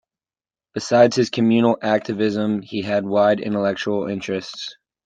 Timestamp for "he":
2.63-2.81